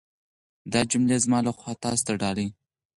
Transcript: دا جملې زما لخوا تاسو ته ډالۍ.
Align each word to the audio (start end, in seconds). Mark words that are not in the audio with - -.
دا 0.71 0.81
جملې 0.91 1.17
زما 1.23 1.39
لخوا 1.47 1.71
تاسو 1.83 2.03
ته 2.07 2.13
ډالۍ. 2.21 2.47